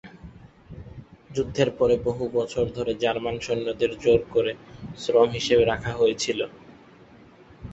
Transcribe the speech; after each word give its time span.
যুদ্ধের 1.31 1.69
পরে 1.79 1.95
বহু 2.07 2.23
বছর 2.37 2.65
ধরে 2.77 2.91
জার্মান 3.03 3.35
সৈন্যদের 3.39 3.91
জোর 4.03 4.21
করে 4.33 4.51
শ্রম 4.97 5.29
হিসাবে 5.37 5.63
রাখা 5.65 5.91
হয়েছিল। 5.93 6.39